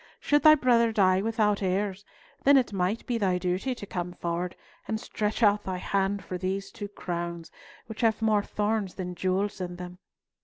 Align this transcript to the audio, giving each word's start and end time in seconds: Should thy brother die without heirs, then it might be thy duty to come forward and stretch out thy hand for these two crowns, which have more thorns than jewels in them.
Should 0.19 0.41
thy 0.41 0.55
brother 0.55 0.91
die 0.91 1.21
without 1.21 1.61
heirs, 1.61 2.03
then 2.43 2.57
it 2.57 2.73
might 2.73 3.05
be 3.05 3.19
thy 3.19 3.37
duty 3.37 3.75
to 3.75 3.85
come 3.85 4.13
forward 4.13 4.55
and 4.87 4.99
stretch 4.99 5.43
out 5.43 5.63
thy 5.63 5.77
hand 5.77 6.23
for 6.23 6.39
these 6.39 6.71
two 6.71 6.87
crowns, 6.87 7.51
which 7.85 8.01
have 8.01 8.19
more 8.19 8.41
thorns 8.41 8.95
than 8.95 9.13
jewels 9.13 9.61
in 9.61 9.75
them. 9.75 9.99